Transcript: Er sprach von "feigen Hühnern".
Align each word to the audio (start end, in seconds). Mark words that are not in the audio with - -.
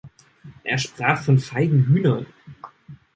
Er 0.63 0.79
sprach 0.79 1.21
von 1.21 1.37
"feigen 1.37 1.85
Hühnern". 1.85 2.25